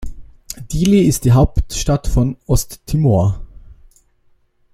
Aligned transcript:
Dili 0.71 1.03
ist 1.05 1.25
die 1.25 1.31
Hauptstadt 1.33 2.07
von 2.07 2.35
Osttimor. 2.47 3.45